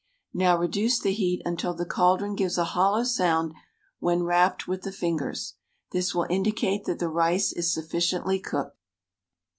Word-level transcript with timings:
Now 0.33 0.57
reduce 0.57 0.97
the 0.99 1.13
heat 1.13 1.43
until 1.45 1.75
the 1.75 1.85
caldron 1.85 2.33
gives 2.35 2.57
a 2.57 2.63
hollow 2.73 3.03
sound 3.03 3.53
when 3.99 4.23
rapped 4.23 4.67
with 4.67 4.81
the 4.81 4.91
fingers; 4.91 5.53
this 5.91 6.15
will 6.15 6.25
indicate 6.27 6.85
that 6.85 6.97
the 6.97 7.07
rice 7.07 7.51
is 7.53 7.71
sufficiently 7.71 8.39
cooked. 8.39 8.79